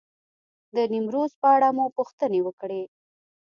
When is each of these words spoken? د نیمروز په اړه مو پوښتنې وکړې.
د 0.75 0.77
نیمروز 0.93 1.31
په 1.41 1.47
اړه 1.55 1.69
مو 1.77 1.85
پوښتنې 1.97 2.39
وکړې. 2.43 2.81